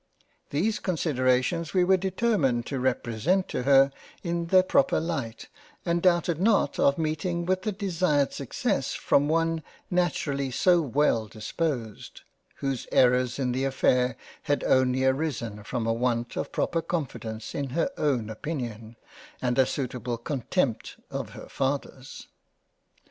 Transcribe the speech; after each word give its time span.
These 0.49 0.79
considerations 0.79 1.75
we 1.75 1.83
were 1.83 1.95
determined 1.95 2.65
to 2.65 2.79
represent 2.79 3.47
to 3.49 3.61
her 3.69 3.91
in 4.23 4.47
their 4.47 4.63
proper 4.63 4.99
light 4.99 5.47
and 5.85 6.01
doubted 6.01 6.41
not 6.41 6.79
of 6.79 6.97
meeting 6.97 7.45
with 7.45 7.61
the 7.61 7.71
desired 7.71 8.33
success 8.33 8.95
from 8.95 9.27
one 9.27 9.61
naturally 9.91 10.49
so 10.49 10.81
well 10.81 11.27
disposed; 11.27 12.21
whose 12.55 12.87
errors 12.91 13.37
in 13.37 13.51
the 13.51 13.63
affair 13.63 14.17
had 14.41 14.63
only 14.63 15.05
arisen 15.05 15.63
from 15.63 15.85
a 15.85 15.93
want 15.93 16.35
of 16.35 16.51
proper 16.51 16.81
confidence 16.81 17.53
in 17.53 17.69
her 17.69 17.91
own 17.95 18.27
opinion, 18.31 18.95
and 19.39 19.59
a 19.59 19.67
suitable 19.67 20.17
contempt 20.17 20.95
of 21.11 21.33
her 21.37 21.47
father's. 21.47 22.25